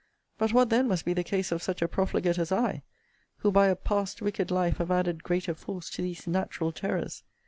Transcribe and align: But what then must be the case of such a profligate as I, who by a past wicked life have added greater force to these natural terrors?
But 0.39 0.51
what 0.51 0.69
then 0.71 0.87
must 0.87 1.05
be 1.05 1.13
the 1.13 1.23
case 1.23 1.51
of 1.51 1.61
such 1.61 1.83
a 1.83 1.87
profligate 1.87 2.39
as 2.39 2.51
I, 2.51 2.81
who 3.37 3.51
by 3.51 3.67
a 3.67 3.75
past 3.75 4.19
wicked 4.19 4.49
life 4.49 4.77
have 4.77 4.89
added 4.89 5.21
greater 5.23 5.53
force 5.53 5.91
to 5.91 6.01
these 6.01 6.25
natural 6.25 6.71
terrors? 6.71 7.23